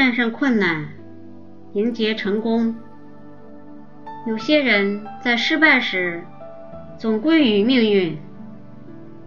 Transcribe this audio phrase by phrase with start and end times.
[0.00, 0.88] 战胜困难，
[1.74, 2.74] 迎接成功。
[4.26, 6.24] 有些人在失败时
[6.96, 8.16] 总归于命运，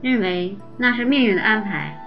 [0.01, 2.03] 认为那是命运的安排。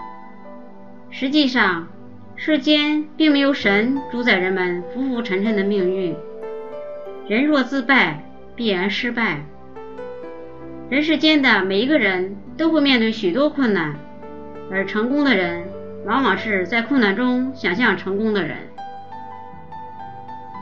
[1.11, 1.87] 实际上，
[2.35, 6.17] 世间并没有神主宰人们浮浮沉沉的命运。
[7.29, 8.25] 人若自败，
[8.57, 9.45] 必然失败。
[10.91, 13.95] 人世间的每一个人都会面对许多困难，
[14.73, 15.63] 而成功的人
[16.07, 18.57] 往往是在困难中想象成功的人。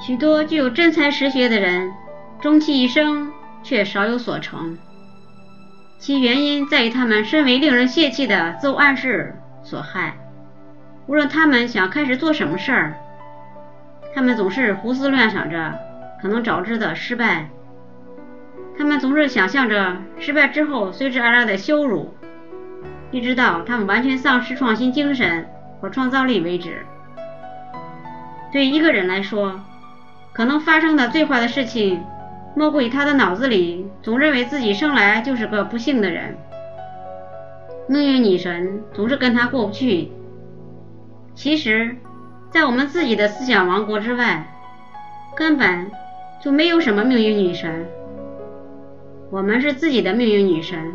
[0.05, 1.93] 许多具有真才实学的人。
[2.41, 4.77] 终其一生却少有所成，
[5.99, 10.15] 其原因在于他们身为令人泄气的自我暗示所害。
[11.07, 12.95] 无论他们想开始做什么事儿，
[14.15, 15.79] 他们总是胡思乱想着
[16.21, 17.49] 可能导致的失败。
[18.77, 22.15] 他们总是想象着失败之后随之而来的羞辱，
[23.15, 25.47] 一直到他们完全丧失创新精神
[25.81, 26.85] 和创造力为止。
[28.51, 29.61] 对一个人来说，
[30.33, 32.03] 可能发生的最坏的事情。
[32.57, 36.37] 莫过于他的脑子里总认为自己生来就是个不幸的人，
[37.89, 40.11] 命运女神总是跟他过不去。
[41.37, 41.97] 其实，
[42.51, 44.47] 在我们自己的思想王国之外，
[45.37, 45.91] 根本
[46.43, 47.87] 就没有什么命运女神。
[49.31, 50.93] 我们是自己的命运女神，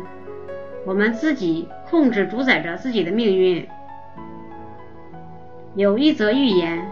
[0.84, 3.68] 我们自己控制主宰着自己的命运。
[5.74, 6.84] 有一则寓言：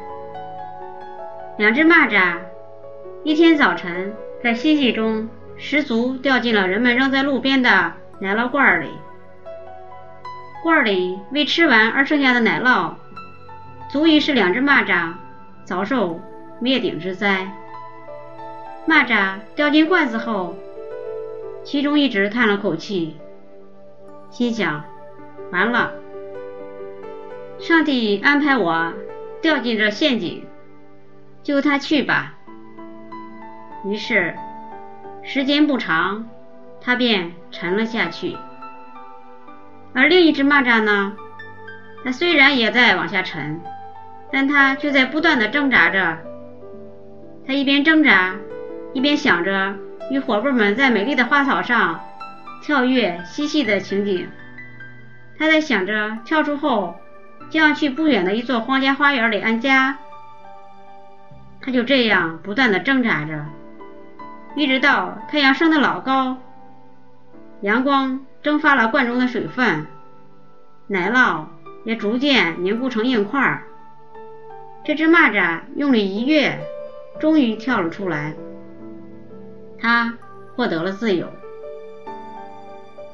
[1.56, 2.38] 两只蚂蚱，
[3.24, 4.12] 一天早晨。
[4.40, 8.88] 在嬉戏中，失足掉进了人们扔在路边的奶酪罐里。
[10.62, 12.92] 罐里未吃完而剩下的奶酪，
[13.90, 15.12] 足以使两只蚂蚱
[15.64, 16.20] 遭受
[16.60, 17.50] 灭顶之灾。
[18.86, 20.54] 蚂蚱掉进罐子后，
[21.64, 23.16] 其中一只叹了口气，
[24.30, 24.84] 心想：
[25.50, 25.92] 完了，
[27.58, 28.92] 上帝安排我
[29.40, 30.46] 掉进这陷阱，
[31.42, 32.34] 就他去吧。
[33.84, 34.34] 于是，
[35.22, 36.28] 时间不长，
[36.80, 38.36] 他便沉了下去。
[39.94, 41.16] 而另一只蚂蚱呢？
[42.04, 43.60] 它虽然也在往下沉，
[44.30, 46.18] 但它却在不断的挣扎着。
[47.46, 48.36] 它一边挣扎，
[48.92, 49.74] 一边想着
[50.10, 52.00] 与伙伴们在美丽的花草上
[52.62, 54.28] 跳跃嬉戏的情景。
[55.38, 56.96] 他在想着跳出后
[57.48, 59.98] 将要去不远的一座皇家花园里安家。
[61.60, 63.44] 他就这样不断的挣扎着。
[64.56, 66.38] 一直到太阳升得老高，
[67.60, 69.86] 阳光蒸发了罐中的水分，
[70.88, 71.44] 奶酪
[71.84, 73.62] 也逐渐凝固成硬块。
[74.84, 76.58] 这只蚂蚱用力一跃，
[77.20, 78.34] 终于跳了出来。
[79.78, 80.14] 它
[80.56, 81.28] 获得了自由。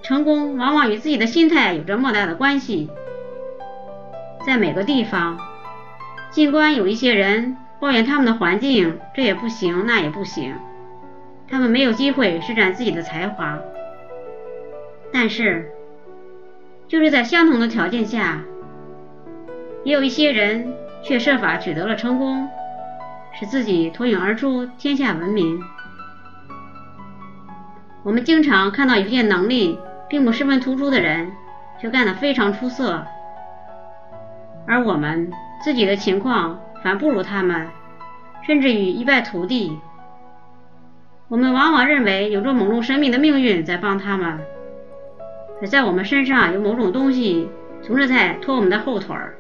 [0.05, 2.91] 成功往往与自己的心态有着莫大的关系。
[4.47, 5.39] 在每个地方，
[6.31, 10.55] 尽管有一些人抱怨他们的环境这也不行那也不行。
[11.49, 13.59] 他们没有机会施展自己的才华，
[15.11, 15.71] 但是，
[16.87, 18.43] 就是在相同的条件下，
[19.85, 22.47] 也有一些人却设法取得了成功，
[23.33, 25.63] 使自己脱颖而出，天下闻名。
[28.03, 29.79] 我们经常看到有些能力
[30.09, 31.33] 并不十分突出的人，
[31.81, 33.05] 却干得非常出色，
[34.67, 35.31] 而我们
[35.63, 37.69] 自己的情况反不如他们，
[38.43, 39.79] 甚至于一败涂地。
[41.29, 44.39] 我们往往认为有着某种神秘的命运在帮他们，
[45.61, 47.49] 而在我们身上有某种东西
[47.83, 49.35] 总是在拖我们的后腿儿。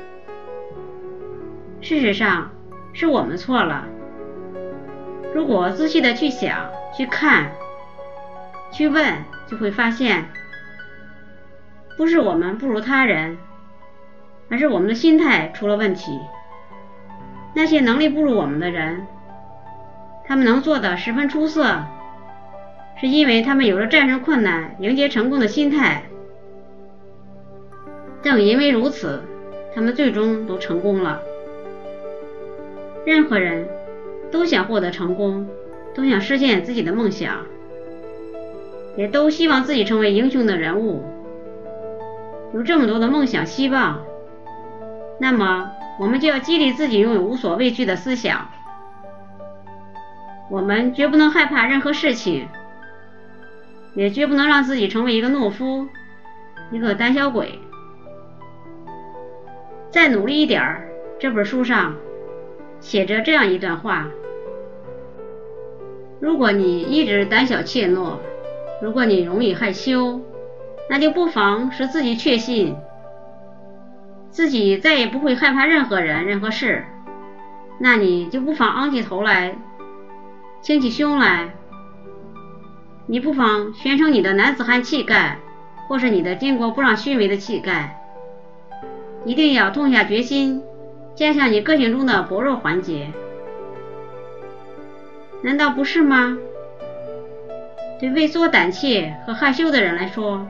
[1.80, 2.50] 事实上，
[2.94, 3.84] 是我们错了。
[5.34, 7.52] 如果仔细的去想、去看、
[8.72, 9.12] 去问，
[9.46, 10.24] 就会发现，
[11.96, 13.38] 不是我们不如他人，
[14.50, 16.18] 而是我们的心态出了问题。
[17.54, 19.06] 那些能力不如我们的人。
[20.26, 21.84] 他们能做的十分出色，
[22.98, 26.02] 是因为他们有着战胜困难、迎接成功的心态。
[28.22, 29.22] 正因为如此，
[29.74, 31.20] 他们最终都成功了。
[33.04, 33.68] 任何人
[34.32, 35.46] 都想获得成功，
[35.94, 37.44] 都想实现自己的梦想，
[38.96, 41.04] 也都希望自己成为英雄的人物。
[42.54, 44.00] 有这么多的梦想、希望，
[45.18, 48.48] 那么我们就要激励自己拥有无所畏惧的思想。
[50.48, 52.46] 我们绝不能害怕任何事情，
[53.96, 55.88] 也绝不能让自己成为一个懦夫，
[56.70, 57.58] 一个胆小鬼。
[59.90, 61.96] 再努力一点儿，这本书上
[62.78, 64.06] 写着这样一段话：
[66.20, 68.18] 如果你一直胆小怯懦，
[68.80, 70.20] 如果你容易害羞，
[70.88, 72.76] 那就不妨使自己确信，
[74.30, 76.84] 自己再也不会害怕任何人、任何事，
[77.78, 79.56] 那你就不妨昂起头来，
[80.62, 81.50] 挺起胸来。
[83.06, 85.38] 你不妨宣称你的男子汉气概，
[85.88, 88.00] 或是你的巾帼不让须眉的气概。
[89.24, 90.62] 一定要痛下决心，
[91.14, 93.10] 加强你个性中的薄弱环节。
[95.42, 96.36] 难道不是吗？
[98.00, 100.46] 对畏缩、胆怯和害羞的人来说，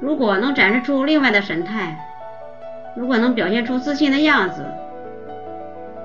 [0.00, 1.98] 如果能展示出另外的神态，
[2.94, 4.64] 如果能表现出自信的样子，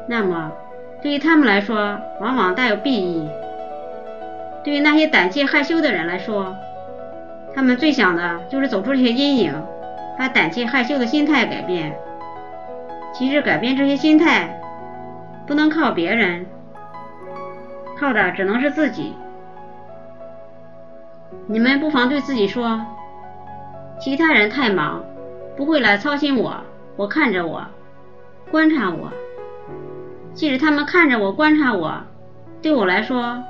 [0.07, 0.51] 那么
[1.01, 3.29] 对于他们来说，往往带有裨益。
[4.63, 6.55] 对于那些胆怯害羞的人来说，
[7.53, 9.53] 他们最想的就是走出这些阴影，
[10.17, 11.95] 把胆怯害羞的心态改变。
[13.13, 14.59] 其实改变这些心态，
[15.45, 16.45] 不能靠别人，
[17.99, 19.13] 靠的只能是自己。
[21.47, 22.81] 你们不妨对自己说：
[23.99, 25.03] 其他人太忙，
[25.55, 26.55] 不会来操心我。
[26.95, 27.65] 我看着我，
[28.51, 29.11] 观察我。
[30.33, 32.01] 即使他们看着我、观察我，
[32.61, 33.41] 对我来说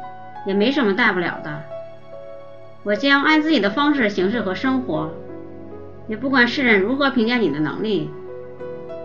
[0.46, 1.62] 也没什么大不了的。
[2.84, 5.10] 我将按自己的方式行事和生活，
[6.08, 8.12] 也不管世人如何评价你的能力，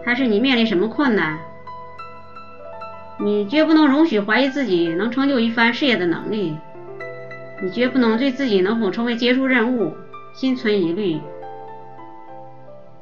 [0.05, 1.39] 还是你面临什么困难，
[3.21, 6.59] 你绝不能容许怀疑自己能成就一番事业的能力。
[7.63, 9.95] 你绝不能对自己能否成为杰出人物
[10.39, 11.21] 心存疑虑，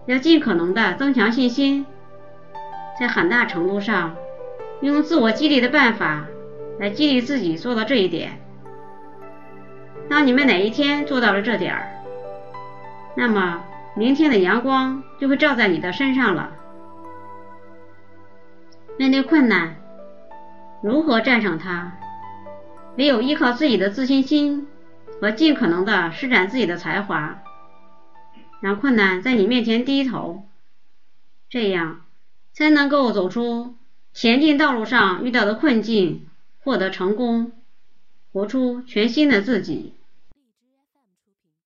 [0.06, 1.84] 要尽可能的增强信心，
[2.98, 4.16] 在很大程度上
[4.80, 6.24] 用自我激励的办法
[6.80, 8.40] 来激励自己做到这一点。
[10.08, 11.90] 当你们哪一天做到了这点儿，
[13.14, 13.62] 那么
[13.94, 16.52] 明天的阳光就会照在你的身上了。
[18.96, 19.76] 面对困难，
[20.82, 21.92] 如何战胜它？
[22.96, 24.66] 唯有依靠自己的自信心
[25.20, 27.42] 和尽可能的施展自己的才华，
[28.60, 30.46] 让困难在你面前低头，
[31.48, 32.02] 这样
[32.52, 33.76] 才能够走出
[34.12, 36.26] 前进道路上遇到的困境，
[36.62, 37.52] 获得成功，
[38.32, 39.94] 活出全新的自己。